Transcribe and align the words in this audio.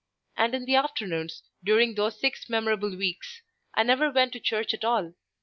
And 0.35 0.55
in 0.55 0.65
the 0.65 0.73
afternoons, 0.77 1.43
during 1.63 1.93
those 1.93 2.19
six 2.19 2.49
memorable 2.49 2.95
weeks, 2.97 3.43
I 3.75 3.83
never 3.83 4.09
went 4.09 4.33
to 4.33 4.39
church 4.39 4.73
at 4.73 4.83
all. 4.83 5.13